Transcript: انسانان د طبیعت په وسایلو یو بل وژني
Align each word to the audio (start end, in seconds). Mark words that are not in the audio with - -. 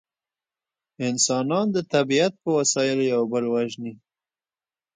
انسانان 1.09 1.65
د 1.75 1.77
طبیعت 1.93 2.33
په 2.43 2.49
وسایلو 2.57 3.03
یو 3.13 3.21
بل 3.31 3.43
وژني 3.53 3.93